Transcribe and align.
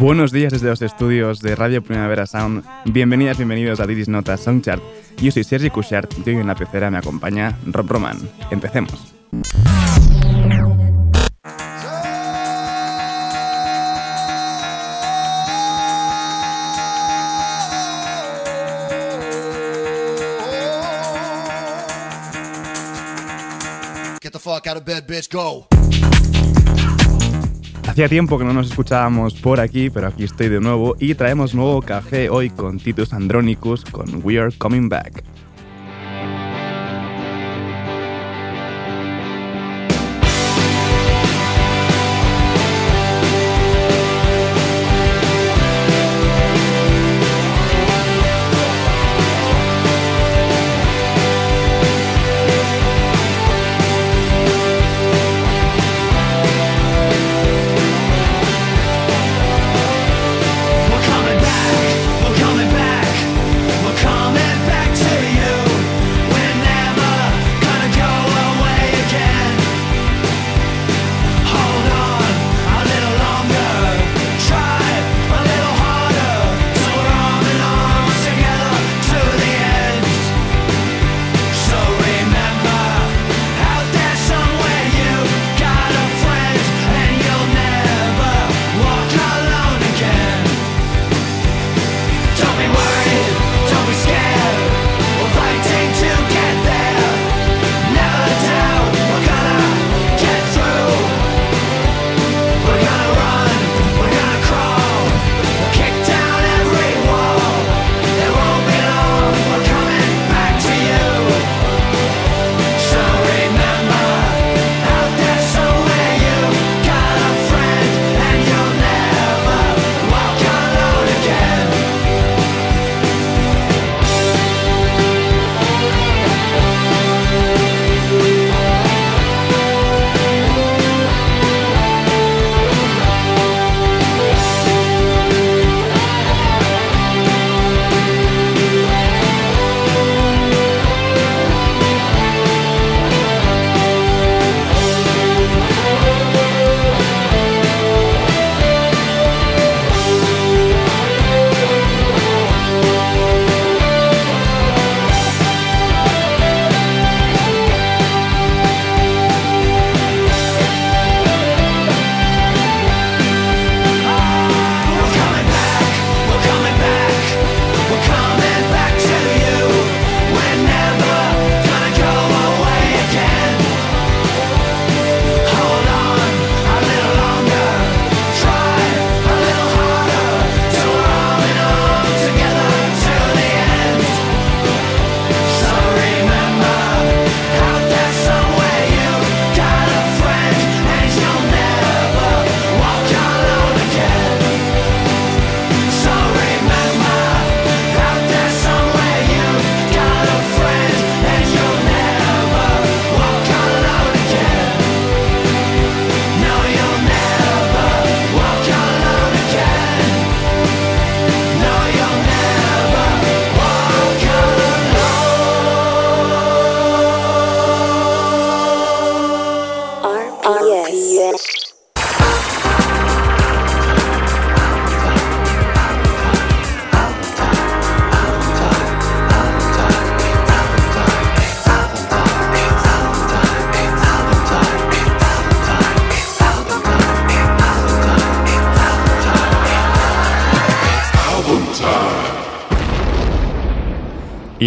Buenos 0.00 0.32
días 0.32 0.50
desde 0.50 0.68
los 0.68 0.80
estudios 0.80 1.42
de 1.42 1.54
Radio 1.54 1.82
Primavera 1.82 2.26
Sound. 2.26 2.64
Bienvenidas, 2.86 3.36
bienvenidos 3.36 3.80
a 3.80 3.86
Didis 3.86 4.08
Nota 4.08 4.38
Songchart. 4.38 4.82
Yo 5.18 5.30
soy 5.30 5.44
Sergi 5.44 5.68
Cushart 5.68 6.26
y 6.26 6.30
hoy 6.30 6.36
en 6.36 6.46
la 6.46 6.54
pecera 6.54 6.90
me 6.90 6.96
acompaña 6.96 7.58
Rob 7.66 7.86
Roman. 7.86 8.16
Empecemos. 8.50 9.12
Get 24.22 24.32
the 24.32 24.38
fuck 24.38 24.66
out 24.66 24.78
of 24.78 24.86
bed, 24.86 25.06
bitch. 25.06 25.28
Go. 25.30 25.66
Hacía 28.00 28.08
tiempo 28.08 28.38
que 28.38 28.46
no 28.46 28.54
nos 28.54 28.70
escuchábamos 28.70 29.34
por 29.34 29.60
aquí, 29.60 29.90
pero 29.90 30.06
aquí 30.06 30.24
estoy 30.24 30.48
de 30.48 30.58
nuevo 30.58 30.96
y 30.98 31.14
traemos 31.14 31.54
nuevo 31.54 31.82
café 31.82 32.30
hoy 32.30 32.48
con 32.48 32.78
Titus 32.78 33.12
Andronicus 33.12 33.84
con 33.84 34.22
We 34.24 34.40
Are 34.40 34.50
Coming 34.56 34.88
Back. 34.88 35.22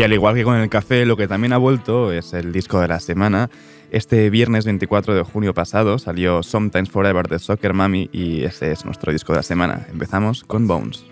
Al 0.03 0.11
igual 0.11 0.35
que 0.35 0.43
con 0.43 0.57
el 0.57 0.67
café, 0.69 1.05
lo 1.05 1.15
que 1.15 1.29
también 1.29 1.53
ha 1.53 1.57
vuelto 1.57 2.11
es 2.11 2.33
el 2.33 2.51
disco 2.51 2.81
de 2.81 2.89
la 2.89 2.99
semana. 2.99 3.49
Este 3.89 4.29
viernes 4.29 4.65
24 4.65 5.15
de 5.15 5.23
junio 5.23 5.53
pasado 5.53 5.97
salió 5.97 6.43
Sometimes 6.43 6.89
Forever 6.89 7.29
de 7.29 7.39
Soccer 7.39 7.73
Mami 7.73 8.09
y 8.11 8.43
ese 8.43 8.73
es 8.73 8.83
nuestro 8.83 9.13
disco 9.13 9.31
de 9.31 9.37
la 9.37 9.43
semana. 9.43 9.87
Empezamos 9.89 10.43
con 10.43 10.67
Bones. 10.67 11.05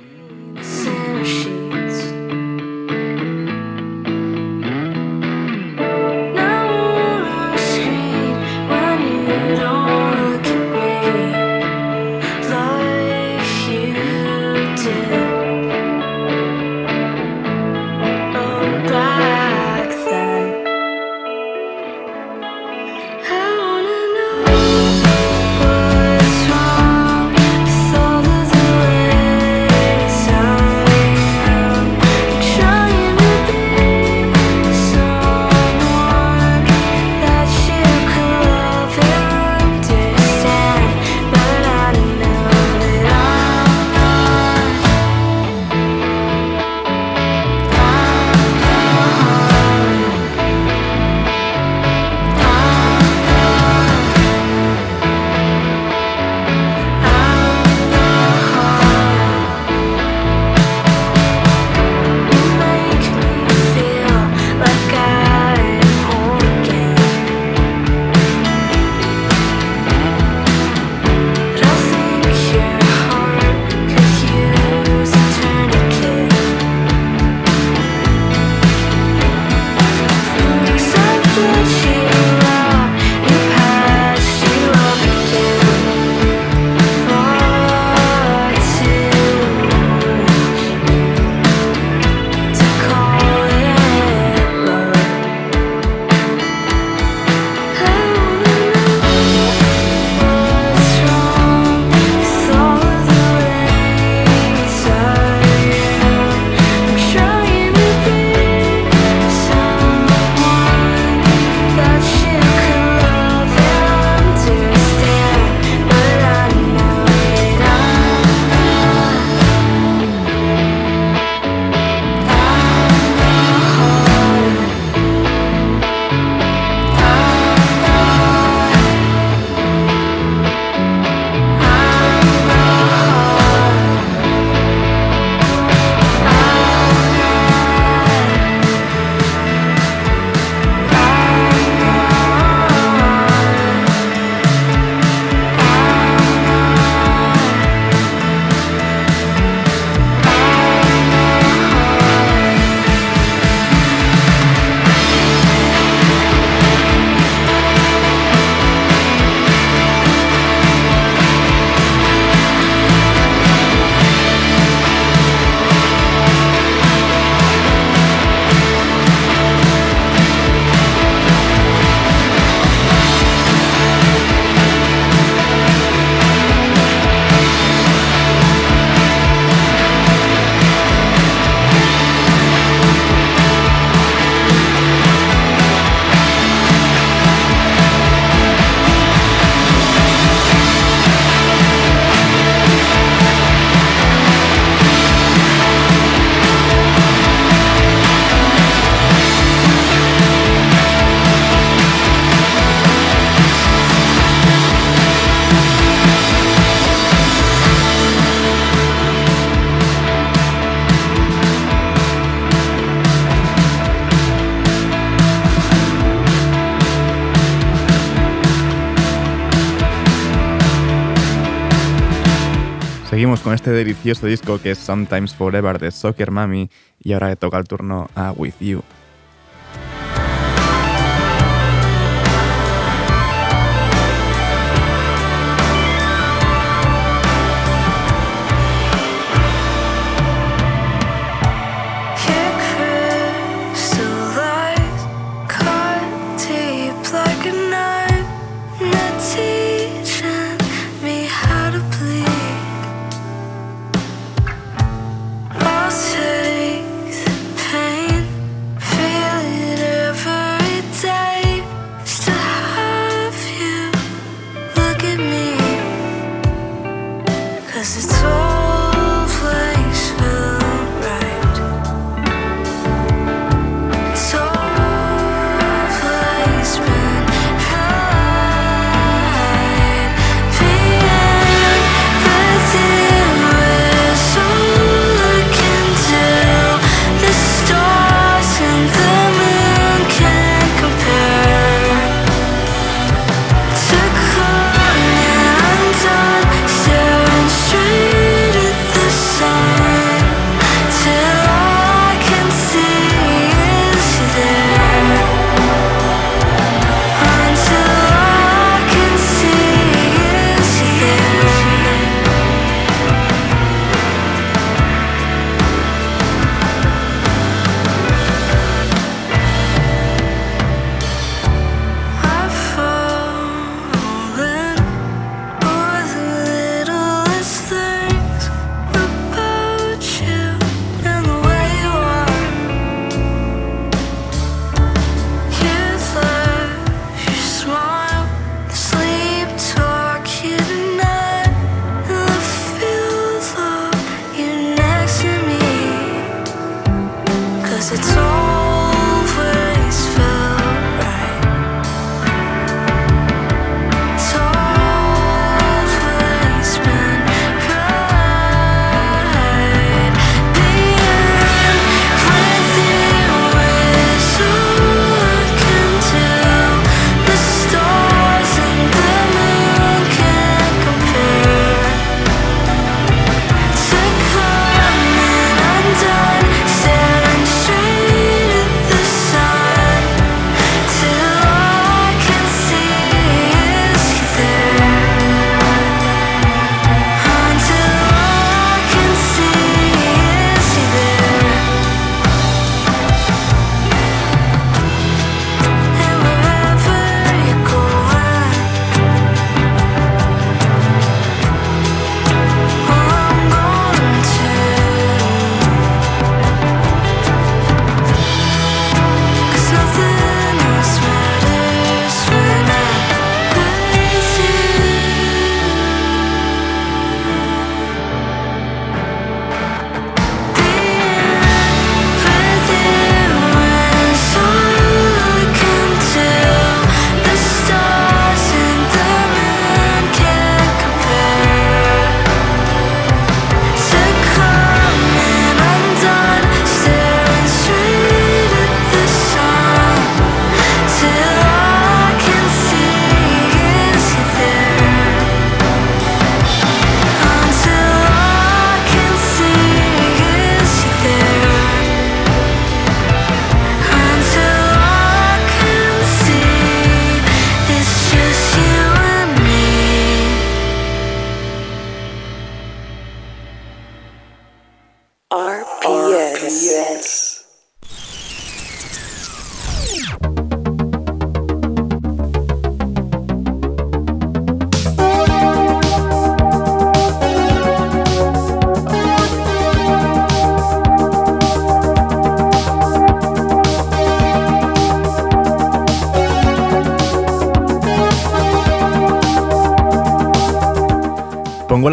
Con 223.43 223.55
este 223.55 223.71
delicioso 223.71 224.27
disco 224.27 224.61
que 224.61 224.71
es 224.71 224.77
Sometimes 224.77 225.33
Forever 225.33 225.79
de 225.79 225.89
Soccer 225.89 226.29
Mami 226.29 226.69
y 226.99 227.13
ahora 227.13 227.29
le 227.29 227.35
toca 227.35 227.57
el 227.57 227.67
turno 227.67 228.07
a 228.13 228.31
With 228.33 228.53
You. 228.59 228.83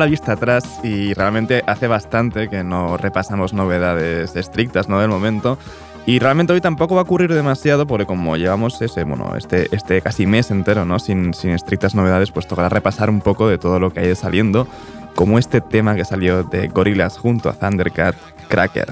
Vista 0.09 0.33
atrás 0.33 0.81
y 0.83 1.13
realmente 1.15 1.63
hace 1.67 1.87
bastante 1.87 2.49
que 2.49 2.65
no 2.65 2.97
repasamos 2.97 3.53
novedades 3.53 4.35
estrictas 4.37 4.89
¿no? 4.89 5.01
del 5.01 5.09
momento. 5.09 5.59
Y 6.07 6.21
realmente 6.21 6.55
hoy 6.55 6.61
tampoco 6.63 6.95
va 6.95 7.03
a 7.03 7.05
ocurrir 7.05 7.33
demasiado 7.33 7.87
porque 7.87 8.07
como 8.07 8.37
llevamos 8.37 8.81
ese, 8.81 9.05
bueno, 9.05 9.35
este, 9.37 9.69
este 9.77 10.01
casi 10.01 10.27
mes 10.27 10.51
entero 10.51 10.87
¿no? 10.87 10.99
sin, 10.99 11.35
sin 11.35 11.51
estrictas 11.51 11.95
novedades, 11.95 12.31
pues 12.31 12.47
tocará 12.47 12.71
repasar 12.71 13.11
un 13.11 13.21
poco 13.21 13.47
de 13.49 13.59
todo 13.59 13.79
lo 13.79 13.93
que 13.93 14.01
ha 14.01 14.05
ido 14.05 14.15
saliendo, 14.15 14.67
como 15.15 15.39
este 15.39 15.61
tema 15.61 15.95
que 15.95 16.05
salió 16.05 16.45
de 16.45 16.69
Gorillaz 16.69 17.19
junto 17.19 17.51
a 17.51 17.53
Thundercat, 17.53 18.17
Cracker. 18.49 18.89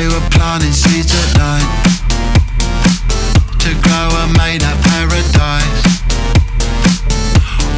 They 0.00 0.06
were 0.06 0.16
at 0.16 1.36
night 1.36 1.89
to 3.60 3.74
grow 3.82 4.08
and 4.22 4.32
made 4.38 4.62
a 4.62 4.74
paradise 4.88 5.82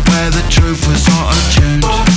where 0.06 0.30
the 0.30 0.44
truth 0.48 0.86
was 0.86 1.02
sort 1.02 1.36
of 1.36 1.54
tuned. 1.54 2.11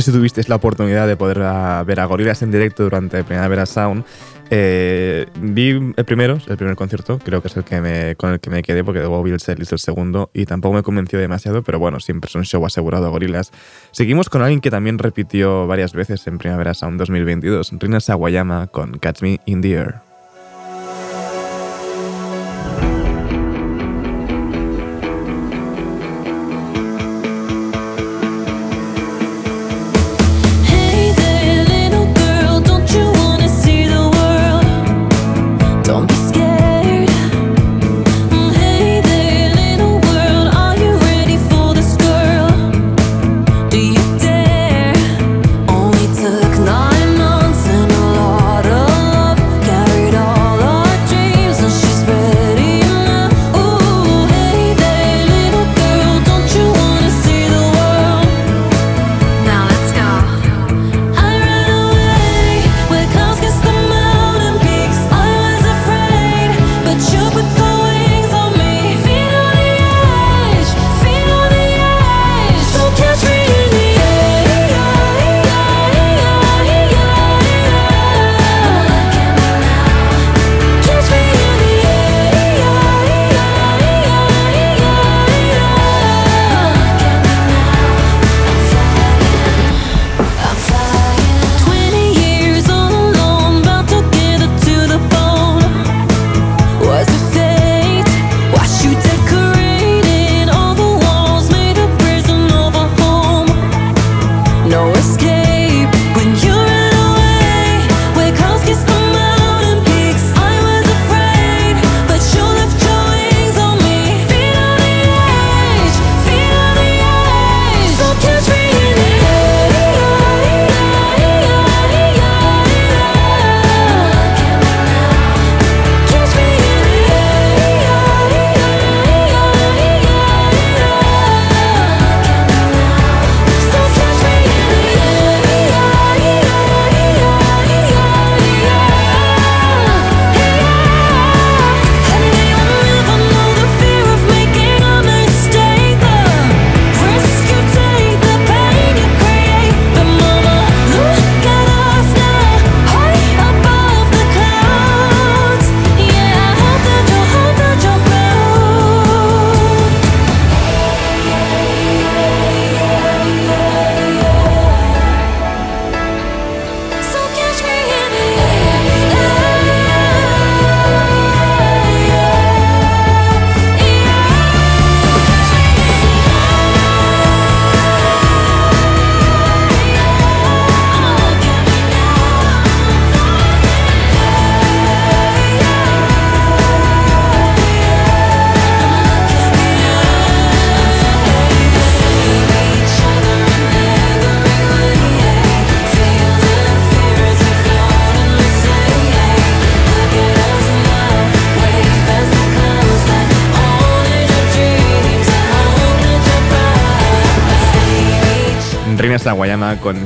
Sé 0.00 0.10
si 0.10 0.16
tuvisteis 0.16 0.48
la 0.48 0.56
oportunidad 0.56 1.06
de 1.06 1.16
poder 1.16 1.42
ah, 1.42 1.82
ver 1.86 2.00
a 2.00 2.04
Gorillaz 2.04 2.42
en 2.42 2.50
directo 2.50 2.84
durante 2.84 3.24
Primavera 3.24 3.66
Sound. 3.66 4.04
Eh, 4.52 5.26
vi 5.40 5.70
el 5.96 6.04
primero, 6.04 6.38
el 6.48 6.56
primer 6.56 6.74
concierto, 6.74 7.18
creo 7.18 7.40
que 7.40 7.48
es 7.48 7.56
el 7.56 7.62
que 7.62 8.16
con 8.16 8.32
el 8.32 8.40
que 8.40 8.50
me 8.50 8.62
quedé, 8.62 8.82
porque 8.82 8.98
luego 8.98 9.22
vi 9.22 9.30
el 9.30 9.38
el 9.46 9.78
segundo 9.78 10.30
y 10.34 10.44
tampoco 10.44 10.74
me 10.74 10.82
convenció 10.82 11.18
demasiado, 11.18 11.62
pero 11.62 11.78
bueno, 11.78 12.00
siempre 12.00 12.28
es 12.28 12.34
un 12.34 12.44
show 12.44 12.64
asegurado 12.66 13.06
a 13.06 13.10
Gorillaz. 13.10 13.50
Seguimos 13.92 14.28
con 14.28 14.42
alguien 14.42 14.60
que 14.60 14.70
también 14.70 14.98
repitió 14.98 15.66
varias 15.66 15.92
veces 15.92 16.26
en 16.26 16.38
Primavera 16.38 16.74
Sound 16.74 16.98
2022, 16.98 17.72
Rina 17.78 18.00
Sawayama 18.00 18.66
con 18.66 18.98
Catch 18.98 19.22
Me 19.22 19.40
in 19.46 19.60
the 19.60 19.72
Air. 19.72 20.09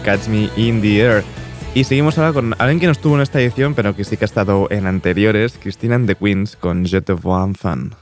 Catch 0.02 0.28
Me 0.28 0.50
in 0.56 0.80
the 0.80 1.00
Air. 1.00 1.24
Y 1.74 1.84
seguimos 1.84 2.18
ahora 2.18 2.32
con 2.32 2.54
alguien 2.58 2.78
que 2.78 2.86
no 2.86 2.92
estuvo 2.92 3.16
en 3.16 3.22
esta 3.22 3.40
edición, 3.40 3.74
pero 3.74 3.96
que 3.96 4.04
sí 4.04 4.16
que 4.16 4.24
ha 4.24 4.26
estado 4.26 4.68
en 4.70 4.86
anteriores, 4.86 5.58
Christina 5.60 5.96
and 5.96 6.06
the 6.06 6.14
Queens 6.14 6.56
con 6.56 6.84
Je 6.84 7.00
te 7.00 7.12
vois 7.12 7.56
fan. 7.58 7.94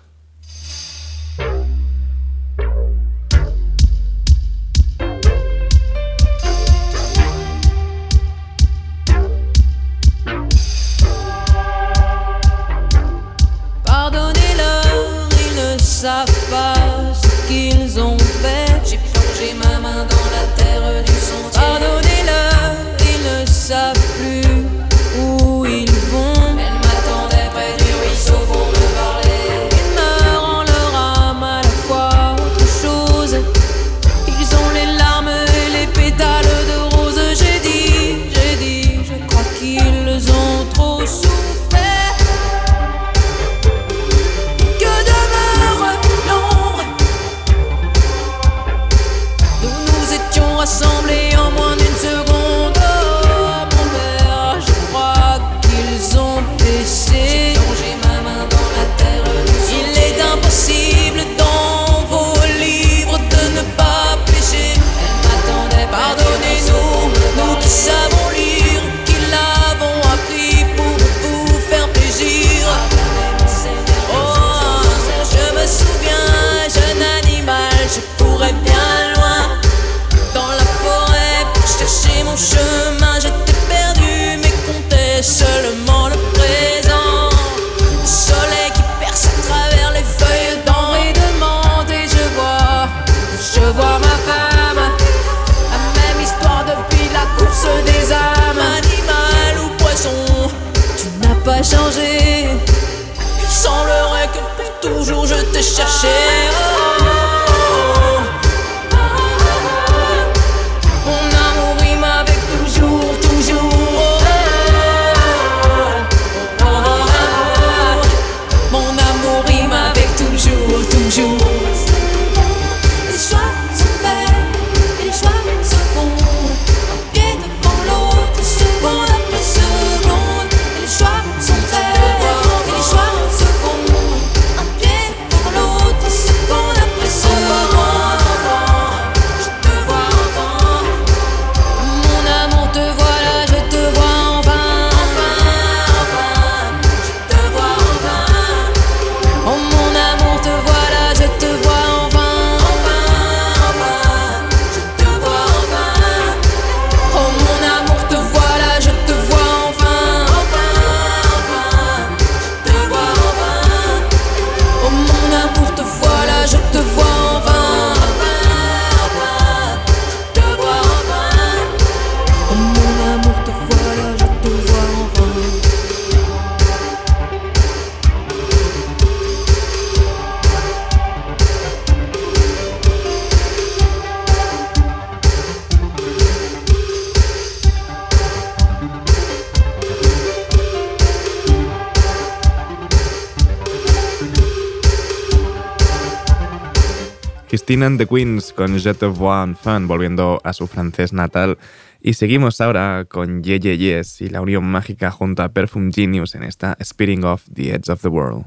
Christine 197.73 197.87
and 197.87 197.99
the 197.99 198.07
Queens 198.07 198.53
con 198.53 198.79
Je 198.79 198.93
te 198.93 199.07
vois 199.07 199.43
enfant, 199.45 199.89
volviendo 199.89 200.43
a 200.45 200.53
su 200.53 200.67
francés 200.67 201.15
natal. 201.15 201.57
Y 202.03 202.13
seguimos 202.13 202.61
ahora 202.61 203.07
con 203.09 203.43
Ye 203.43 203.61
Ye 203.61 203.79
Yes 203.79 204.21
y 204.21 204.29
la 204.29 204.43
unión 204.43 204.65
mágica 204.65 205.11
junto 205.11 205.43
a 205.43 205.49
Perfume 205.49 205.91
Genius 205.91 206.35
en 206.35 206.43
esta 206.43 206.77
Spearing 206.85 207.25
of 207.25 207.45
the 207.51 207.75
Edge 207.75 207.91
of 207.91 208.03
the 208.03 208.09
World. 208.09 208.45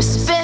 We 0.00 0.04
spend 0.04 0.39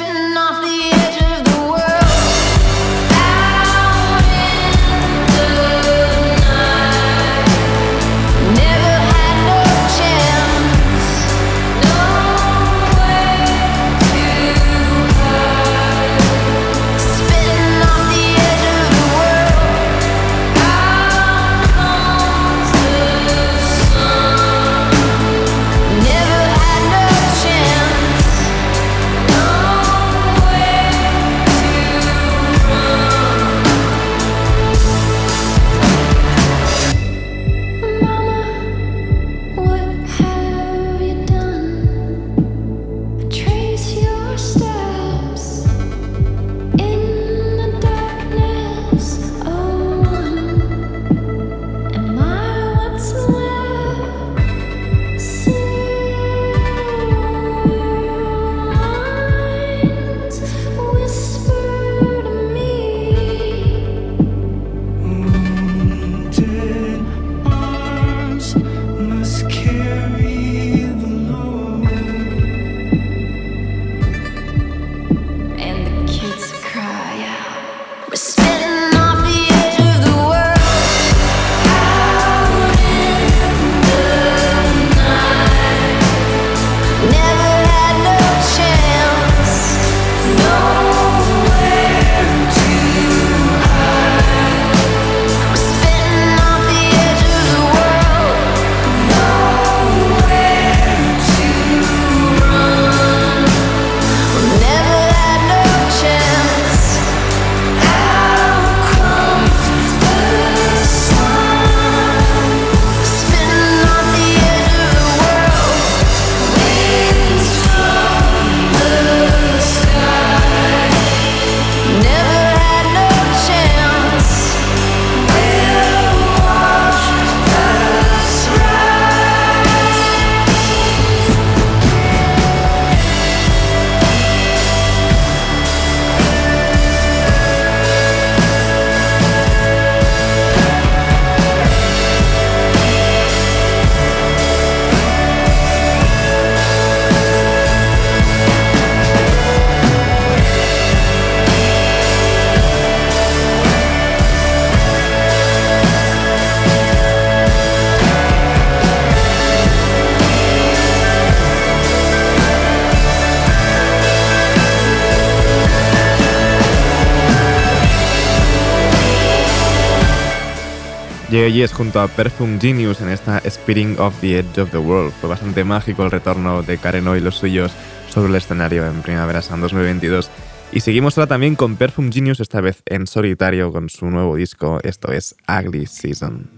Yes 171.52 171.72
junto 171.72 172.00
a 172.00 172.08
Perfume 172.08 172.58
Genius 172.60 173.00
en 173.00 173.08
esta 173.08 173.40
Speeding 173.48 173.98
of 173.98 174.18
the 174.20 174.40
Edge 174.40 174.60
of 174.60 174.70
the 174.70 174.78
World. 174.78 175.12
Fue 175.20 175.28
bastante 175.28 175.62
mágico 175.62 176.04
el 176.04 176.10
retorno 176.10 176.62
de 176.62 176.76
Karen 176.78 177.06
O 177.06 177.16
y 177.16 177.20
los 177.20 177.36
suyos 177.36 177.72
sobre 178.08 178.30
el 178.30 178.34
escenario 178.34 178.84
en 178.86 179.02
Primavera 179.02 179.42
Sound 179.42 179.62
2022. 179.62 180.28
Y 180.72 180.80
seguimos 180.80 181.16
ahora 181.16 181.28
también 181.28 181.54
con 181.54 181.76
Perfume 181.76 182.10
Genius, 182.12 182.40
esta 182.40 182.60
vez 182.60 182.82
en 182.86 183.06
solitario 183.06 183.72
con 183.72 183.88
su 183.88 184.06
nuevo 184.10 184.34
disco. 184.34 184.80
Esto 184.82 185.12
es 185.12 185.36
Ugly 185.48 185.86
Season. 185.86 186.55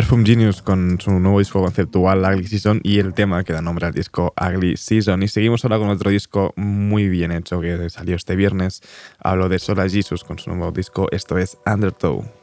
Perfume 0.00 0.24
Genius 0.24 0.62
con 0.62 0.98
su 0.98 1.10
nuevo 1.10 1.40
disco 1.40 1.60
conceptual 1.60 2.24
Ugly 2.24 2.46
Season 2.46 2.80
y 2.82 3.00
el 3.00 3.12
tema 3.12 3.44
que 3.44 3.52
da 3.52 3.60
nombre 3.60 3.84
al 3.84 3.92
disco 3.92 4.32
Ugly 4.40 4.78
Season. 4.78 5.22
Y 5.22 5.28
seguimos 5.28 5.62
ahora 5.62 5.76
con 5.76 5.90
otro 5.90 6.08
disco 6.08 6.54
muy 6.56 7.10
bien 7.10 7.32
hecho 7.32 7.60
que 7.60 7.90
salió 7.90 8.16
este 8.16 8.34
viernes. 8.34 8.80
Hablo 9.18 9.50
de 9.50 9.58
Sola 9.58 9.86
Jesus 9.90 10.24
con 10.24 10.38
su 10.38 10.48
nuevo 10.54 10.72
disco. 10.72 11.06
Esto 11.10 11.36
es 11.36 11.58
Undertow. 11.66 12.39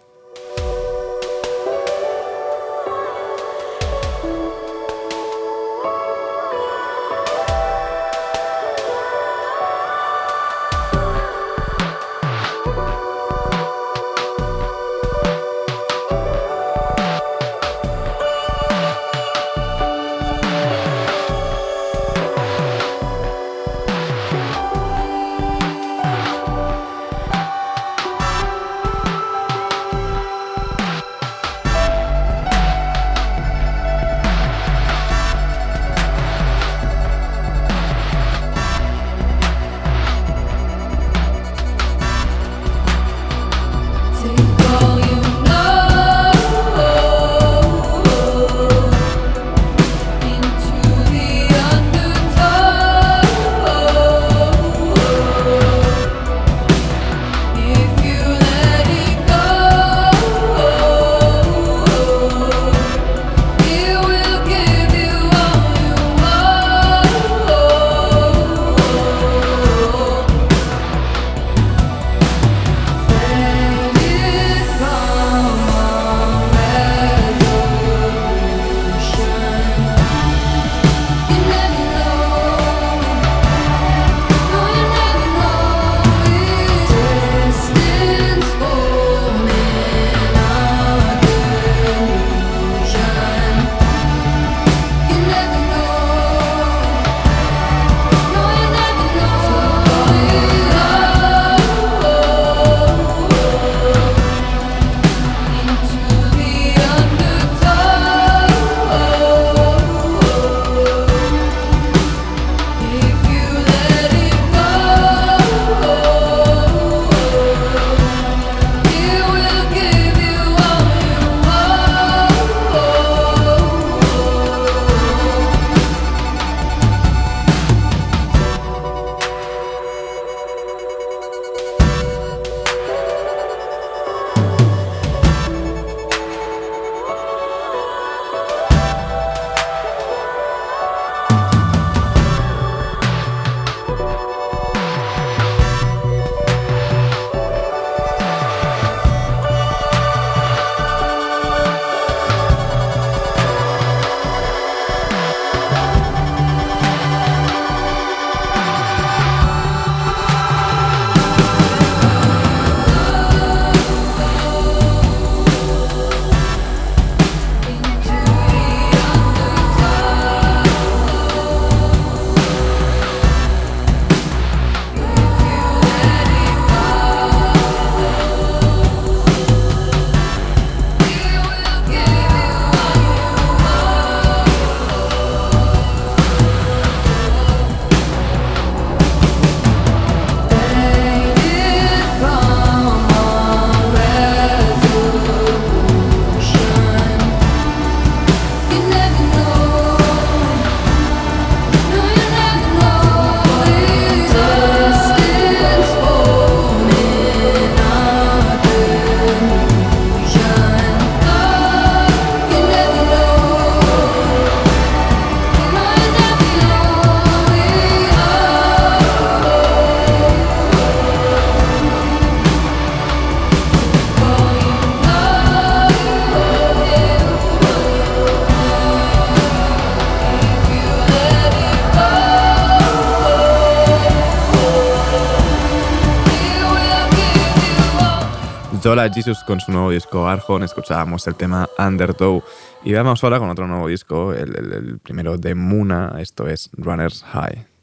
marchó 238.96 239.14
Jesus 239.14 239.44
con 239.44 239.60
su 239.60 239.72
nuevo 239.72 239.92
disco 239.92 240.28
Arjon, 240.30 240.64
escuchábamos 240.64 241.28
el 241.28 241.36
tema 241.36 241.68
Undertow 241.78 242.42
y 242.86 242.94
vamos 242.94 243.22
ahora 243.22 243.38
con 243.38 243.50
otro 243.50 243.68
nuevo 243.68 243.90
disco, 243.90 244.34
el, 244.34 244.56
el 244.56 245.00
primero 245.00 245.38
de 245.38 245.56
Muna, 245.56 246.16
esto 246.20 246.48
es 246.48 246.70
Runner's 246.78 247.22
High. 247.24 247.77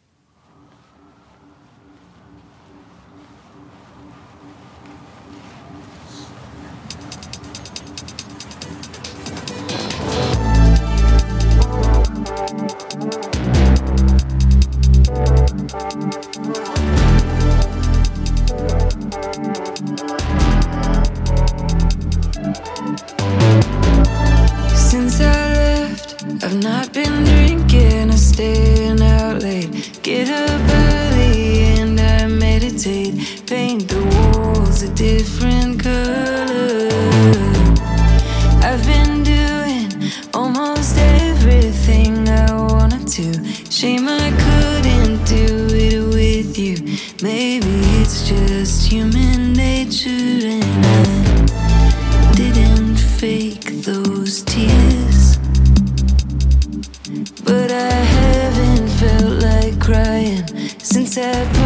said. 61.14 61.63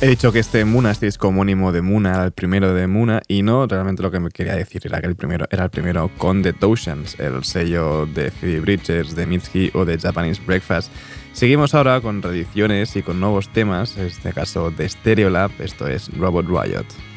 He 0.00 0.06
dicho 0.06 0.30
que 0.30 0.38
este 0.38 0.64
Muna 0.64 0.92
este 0.92 1.08
es 1.08 1.18
homónimo 1.20 1.72
de 1.72 1.82
Muna, 1.82 2.10
era 2.10 2.24
el 2.26 2.30
primero 2.30 2.72
de 2.72 2.86
Muna, 2.86 3.20
y 3.26 3.42
no, 3.42 3.66
realmente 3.66 4.00
lo 4.00 4.12
que 4.12 4.20
me 4.20 4.30
quería 4.30 4.54
decir 4.54 4.80
era 4.84 5.00
que 5.00 5.08
el 5.08 5.16
primero 5.16 5.48
era 5.50 5.64
el 5.64 5.70
primero 5.70 6.08
con 6.18 6.40
The 6.40 6.52
Doshans, 6.52 7.18
el 7.18 7.42
sello 7.42 8.06
de 8.06 8.30
Phoebe 8.30 8.60
Bridgers, 8.60 9.16
de 9.16 9.26
Mitski 9.26 9.72
o 9.74 9.84
de 9.84 9.98
Japanese 9.98 10.40
Breakfast. 10.46 10.92
Seguimos 11.32 11.74
ahora 11.74 12.00
con 12.00 12.22
reediciones 12.22 12.94
y 12.94 13.02
con 13.02 13.18
nuevos 13.18 13.48
temas, 13.52 13.96
en 13.96 14.06
este 14.06 14.32
caso 14.32 14.70
de 14.70 14.88
Stereolab, 14.88 15.50
esto 15.58 15.88
es 15.88 16.16
Robot 16.16 16.46
Riot. 16.46 17.07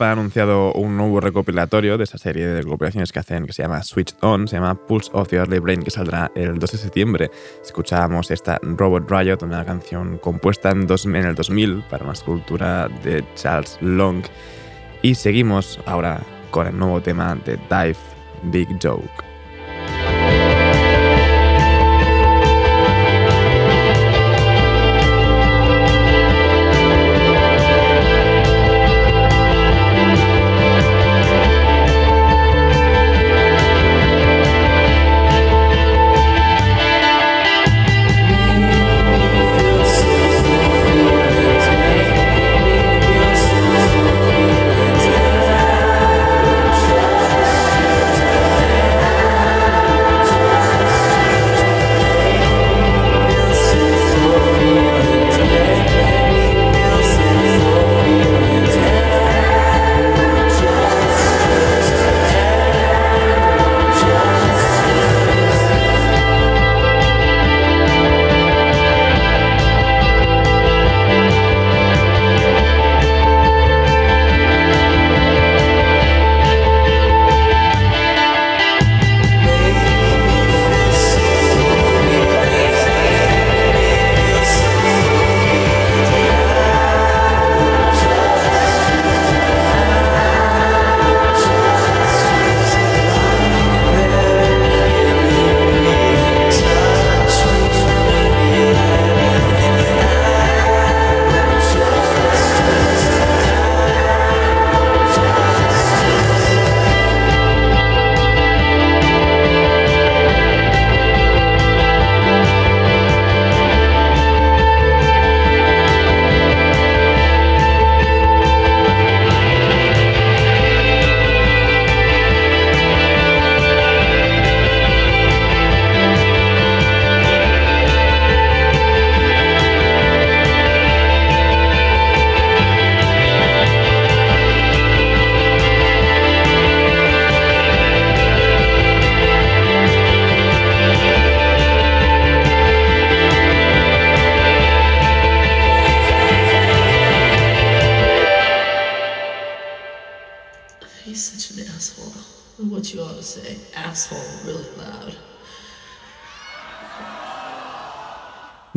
Ha 0.00 0.12
anunciado 0.12 0.72
un 0.72 0.96
nuevo 0.96 1.20
recopilatorio 1.20 1.96
de 1.98 2.04
esa 2.04 2.18
serie 2.18 2.46
de 2.46 2.62
recopilaciones 2.62 3.12
que 3.12 3.18
hacen 3.20 3.46
que 3.46 3.52
se 3.52 3.62
llama 3.62 3.82
Switched 3.82 4.16
On, 4.22 4.46
se 4.48 4.56
llama 4.56 4.74
Pulse 4.74 5.10
of 5.14 5.28
the 5.28 5.36
Early 5.36 5.58
Brain, 5.58 5.82
que 5.82 5.90
saldrá 5.90 6.30
el 6.34 6.58
2 6.58 6.72
de 6.72 6.78
septiembre. 6.78 7.30
Escuchábamos 7.62 8.30
esta 8.30 8.58
Robot 8.62 9.10
Riot, 9.10 9.38
una 9.42 9.64
canción 9.64 10.18
compuesta 10.18 10.70
en, 10.70 10.86
dos- 10.86 11.06
en 11.06 11.16
el 11.16 11.34
2000 11.34 11.84
para 11.90 12.04
una 12.04 12.12
escultura 12.14 12.88
de 13.02 13.24
Charles 13.34 13.78
Long. 13.80 14.22
Y 15.02 15.14
seguimos 15.14 15.78
ahora 15.86 16.20
con 16.50 16.66
el 16.66 16.78
nuevo 16.78 17.00
tema 17.00 17.34
de 17.44 17.56
Dive, 17.68 17.96
Big 18.44 18.68
Joke. 18.82 19.33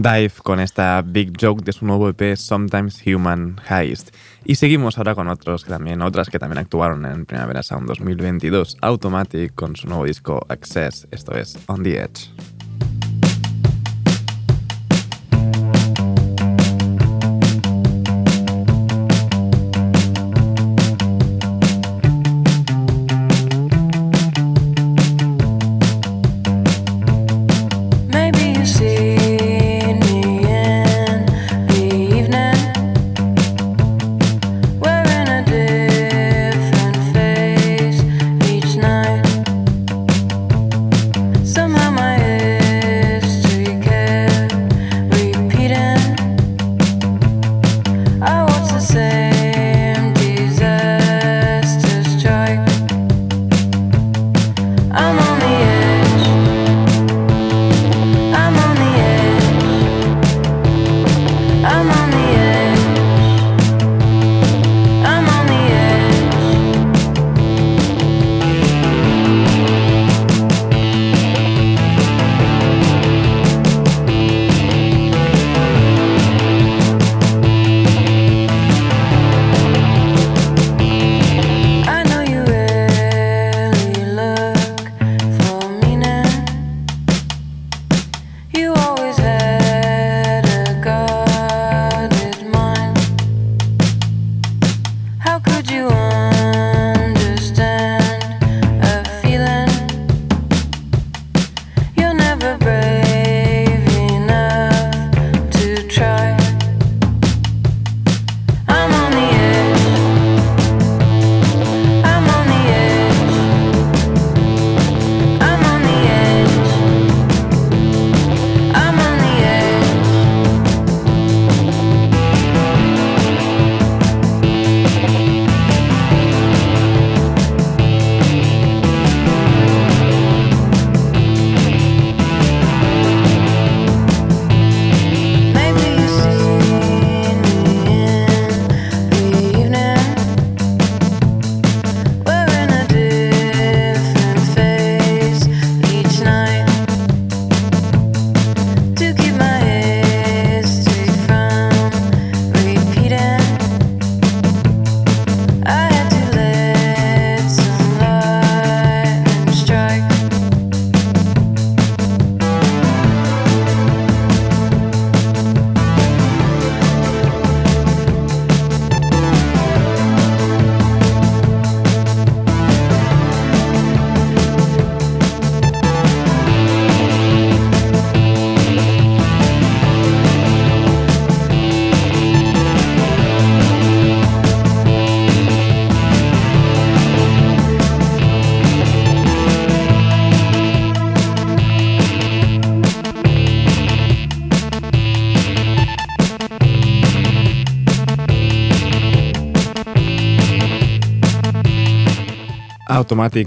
Dive 0.08 0.32
con 0.42 0.62
esta 0.62 1.02
Big 1.06 1.34
Joke 1.38 1.66
de 1.66 1.74
su 1.74 1.86
nuevo 1.86 2.08
EP 2.08 2.38
Sometimes 2.38 3.04
Human 3.06 3.60
Heist. 3.70 4.16
Y 4.46 4.56
seguimos 4.56 4.98
ahora 4.98 5.16
con 5.16 5.28
otros 5.28 5.66
que 5.66 5.70
también, 5.70 6.02
otras 6.02 6.30
que 6.30 6.40
también 6.40 6.60
actuaron 6.60 7.06
en 7.06 7.26
Primavera 7.26 7.62
Sound 7.62 7.90
2022. 7.90 8.78
Automatic 8.80 9.54
con 9.54 9.76
su 9.76 9.90
nuevo 9.90 10.06
disco 10.06 10.46
Access, 10.48 11.10
esto 11.12 11.34
es 11.34 11.60
On 11.68 11.84
the 11.84 12.00
Edge. 12.00 12.57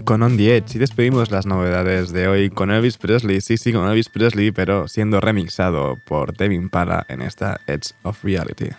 Con 0.04 0.22
On 0.24 0.36
the 0.36 0.56
Edge. 0.56 0.74
Y 0.74 0.78
despedimos 0.78 1.30
las 1.30 1.46
novedades 1.46 2.10
de 2.10 2.26
hoy 2.26 2.50
con 2.50 2.72
Elvis 2.72 2.98
Presley, 2.98 3.40
sí, 3.40 3.56
sí, 3.56 3.72
con 3.72 3.88
Elvis 3.88 4.08
Presley, 4.08 4.50
pero 4.50 4.88
siendo 4.88 5.20
remixado 5.20 5.96
por 6.04 6.36
Devin 6.36 6.68
Pala 6.70 7.06
en 7.08 7.22
esta 7.22 7.60
edge 7.68 7.92
of 8.02 8.24
reality. 8.24 8.70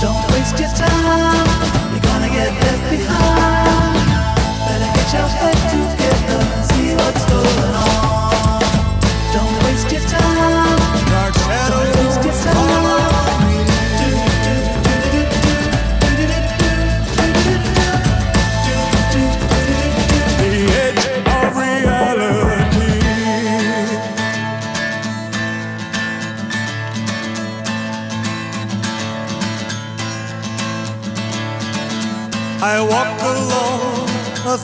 Don't 0.00 0.32
waste 0.32 0.58
your 0.60 0.70
time, 0.70 0.91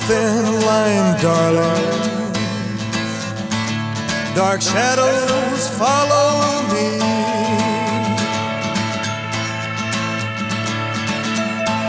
thin 0.08 0.44
line, 0.62 1.20
darling. 1.20 2.32
Dark 4.34 4.62
shadows 4.62 5.68
follow 5.76 6.62
me. 6.72 6.88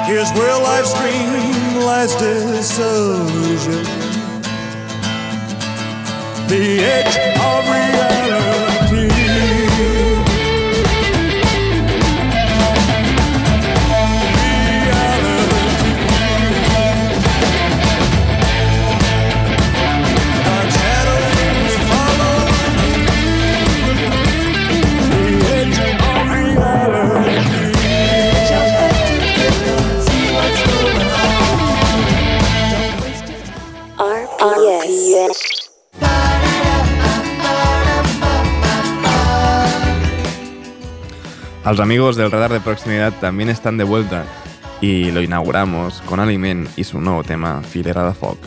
Here's 0.05 0.31
where 0.33 0.57
life's 0.69 0.93
dream 0.99 1.85
lies 1.87 2.13
disillusion. 2.15 3.85
The 6.49 6.65
edge 6.95 7.15
of 7.47 7.63
reality. 7.73 8.58
Los 41.69 41.79
amigos 41.79 42.15
del 42.15 42.31
radar 42.31 42.51
de 42.51 42.61
proximidad 42.61 43.13
también 43.21 43.47
están 43.47 43.77
de 43.77 43.83
vuelta 43.83 44.25
y 44.81 45.11
lo 45.11 45.21
inauguramos 45.21 46.01
con 46.01 46.19
Aliment 46.19 46.67
y 46.77 46.83
su 46.83 46.99
nuevo 46.99 47.23
tema, 47.23 47.61
Filera 47.61 48.07
de 48.07 48.13
Foc. 48.15 48.39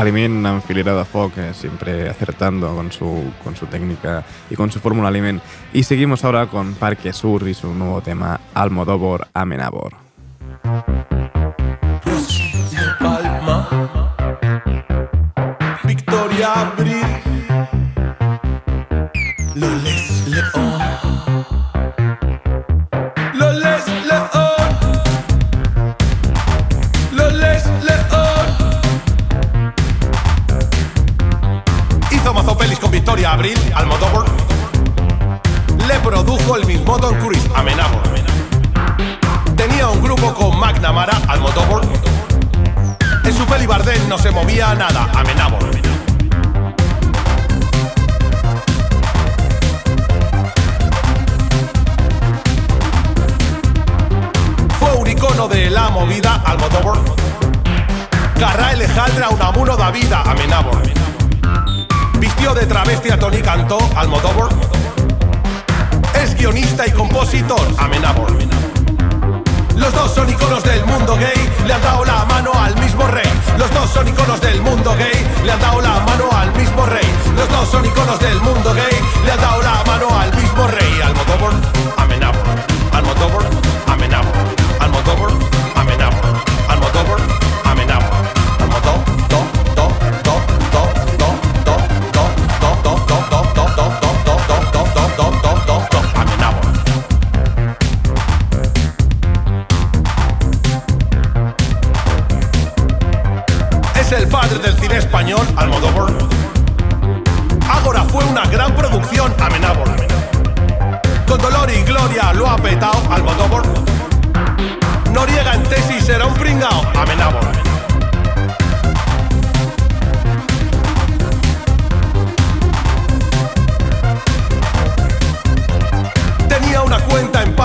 Aliment 0.00 0.46
en 0.46 0.62
filera 0.62 0.94
de 0.96 1.04
foc, 1.04 1.36
eh, 1.36 1.52
siempre 1.52 2.08
acertando 2.08 2.74
con 2.74 2.90
su, 2.90 3.22
con 3.44 3.54
su 3.54 3.66
técnica 3.66 4.24
y 4.48 4.54
con 4.54 4.72
su 4.72 4.80
fórmula 4.80 5.08
Aliment. 5.08 5.42
Y 5.74 5.82
seguimos 5.82 6.24
ahora 6.24 6.46
con 6.46 6.72
Parque 6.72 7.12
Sur 7.12 7.46
y 7.46 7.52
su 7.52 7.74
nuevo 7.74 8.00
tema 8.00 8.40
Almodóvar 8.54 9.28
Loles 19.54 19.99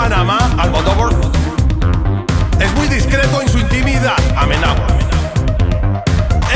Panamá, 0.07 0.37
Almodóvar. 0.59 1.09
Es 2.59 2.71
muy 2.75 2.87
discreto 2.87 3.41
en 3.41 3.49
su 3.49 3.57
intimidad, 3.57 4.13
Amenábar. 4.37 4.85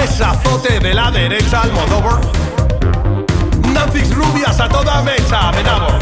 Es 0.04 0.22
azote 0.22 0.80
de 0.80 0.94
la 0.94 1.10
derecha, 1.10 1.62
Almodóvar. 1.62 2.22
Nancy's 3.74 4.14
rubias 4.14 4.60
a 4.60 4.70
toda 4.70 5.02
mecha, 5.02 5.50
Amenábar. 5.50 5.98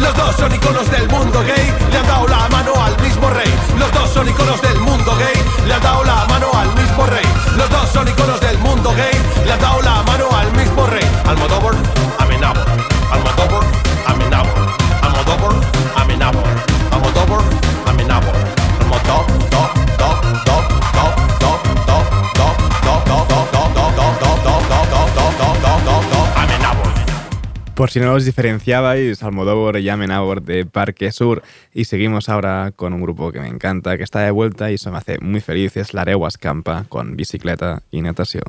Los 0.00 0.16
dos 0.16 0.34
son 0.34 0.52
iconos 0.52 0.90
del 0.90 1.08
mundo 1.10 1.44
gay, 1.44 1.72
le 1.92 1.98
han 1.98 2.06
dado 2.08 2.26
la 2.26 2.48
mano 2.48 2.72
al 2.82 3.00
mismo 3.00 3.30
rey. 3.30 3.54
Los 3.78 3.92
dos 3.92 4.10
son 4.10 4.28
iconos 4.28 4.60
del 4.62 4.80
mundo 4.80 5.16
gay, 5.16 5.44
le 5.68 5.74
han 5.74 5.82
dado 5.82 6.02
la 6.02 6.26
mano 6.26 6.50
al 6.52 6.74
mismo 6.74 7.06
rey. 7.06 7.26
Los 7.56 7.70
dos 7.70 7.88
son 7.88 8.08
iconos 8.08 8.40
del 8.40 8.58
mundo 8.58 8.92
gay, 8.96 9.14
le 9.46 9.52
han 9.52 9.60
dado 9.60 9.80
la 9.82 10.02
mano 10.02 10.26
al 10.36 10.50
mismo 10.54 10.88
rey. 10.88 11.06
Almodóvar, 11.28 11.76
Amenábar. 12.18 12.66
Almodóvar, 13.12 13.64
Amenábar. 14.06 14.80
Almodóvar, 15.02 15.54
Por 27.80 27.90
si 27.90 27.98
no 27.98 28.12
los 28.12 28.26
diferenciabais, 28.26 29.22
Almodóvar 29.22 29.78
y 29.78 29.88
Amenábar 29.88 30.42
de 30.42 30.66
Parque 30.66 31.10
Sur. 31.12 31.42
Y 31.72 31.86
seguimos 31.86 32.28
ahora 32.28 32.72
con 32.76 32.92
un 32.92 33.00
grupo 33.00 33.32
que 33.32 33.40
me 33.40 33.48
encanta, 33.48 33.96
que 33.96 34.04
está 34.04 34.20
de 34.20 34.30
vuelta 34.30 34.70
y 34.70 34.74
eso 34.74 34.90
me 34.90 34.98
hace 34.98 35.18
muy 35.20 35.40
feliz. 35.40 35.78
Es 35.78 35.94
la 35.94 36.02
Areguas 36.02 36.36
Campa 36.36 36.84
con 36.90 37.16
bicicleta 37.16 37.80
y 37.90 38.02
natación. 38.02 38.44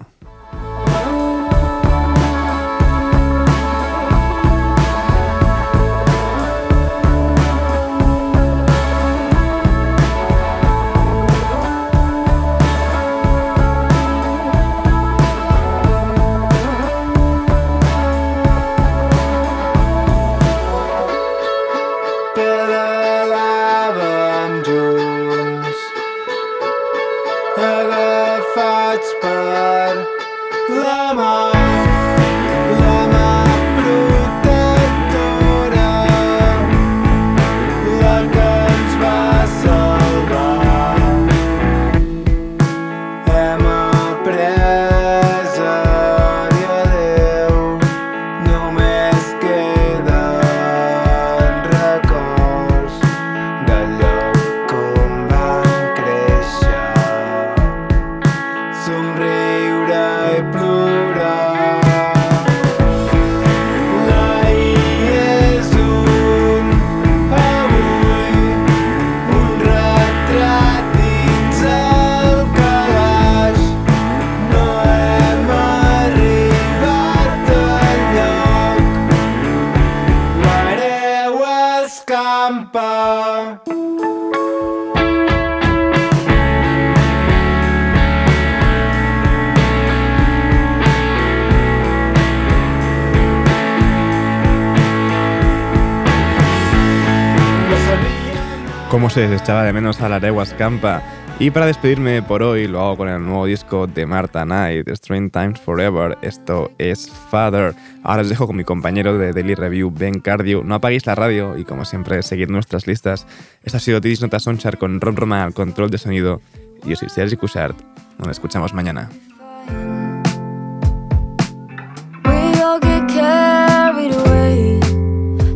Se 99.14 99.36
echaba 99.36 99.64
de 99.64 99.74
menos 99.74 100.00
a 100.00 100.08
la 100.08 100.18
Areguas 100.18 100.54
Campa. 100.54 101.02
Y 101.38 101.52
para 101.52 101.66
despedirme 101.66 102.22
por 102.22 102.44
hoy 102.44 102.68
lo 102.68 102.80
hago 102.80 102.98
con 102.98 103.10
el 103.10 103.22
nuevo 103.22 103.46
disco 103.46 103.86
de 103.86 104.06
Marta 104.06 104.46
Knight, 104.46 104.88
Strange 104.88 105.32
Times 105.32 105.60
Forever. 105.60 106.18
Esto 106.22 106.72
es 106.78 107.10
Father. 107.30 107.74
Ahora 108.04 108.22
os 108.22 108.30
dejo 108.30 108.48
con 108.48 108.56
mi 108.56 108.64
compañero 108.64 109.18
de 109.18 109.34
Daily 109.34 109.56
Review, 109.56 109.92
Ben 109.92 110.22
Cardio. 110.22 110.64
No 110.64 110.76
apaguéis 110.76 111.06
la 111.06 111.16
radio 111.16 111.58
y 111.58 111.66
como 111.66 111.84
siempre, 111.84 112.24
seguid 112.24 112.50
nuestras 112.50 112.88
listas. 112.88 113.28
Esto 113.64 113.78
ha 113.78 113.80
sido 113.82 114.00
Tidis 114.00 114.22
Nota 114.22 114.40
Sonchar 114.40 114.78
con 114.78 115.02
Ron 115.02 115.18
Roma 115.18 115.44
al 115.44 115.54
control 115.54 115.90
de 115.90 115.98
sonido. 115.98 116.42
Y 116.86 116.92
yo 116.92 116.96
soy 116.96 117.10
Sergi 117.10 117.36
Cushart. 117.36 117.78
Nos 118.18 118.30
escuchamos 118.30 118.74
mañana. 118.74 119.10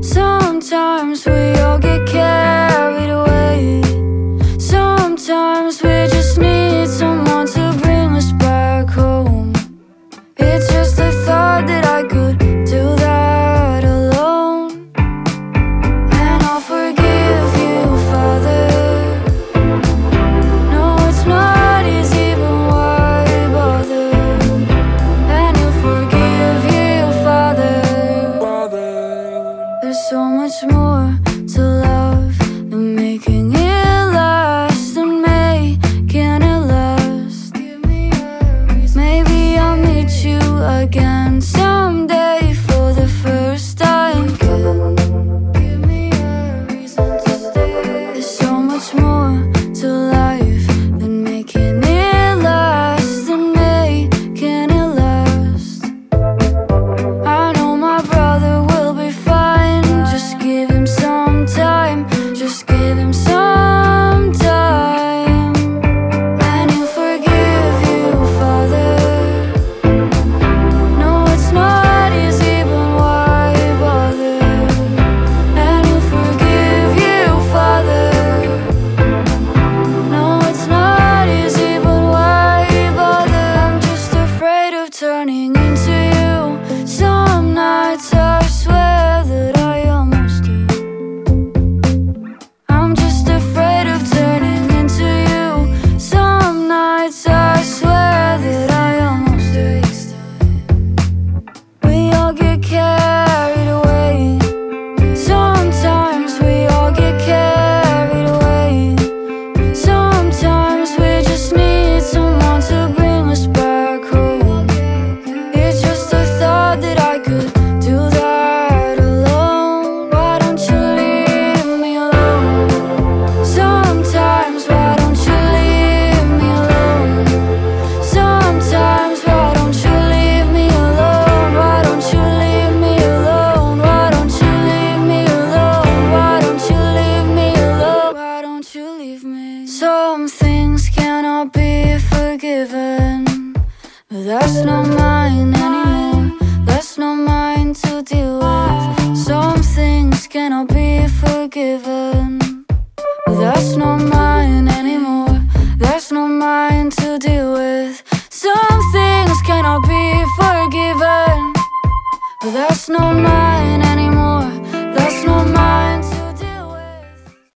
Sometimes 0.02 1.26
we 1.26 1.62
all 1.62 1.80
get 1.80 2.06
carried 2.08 2.55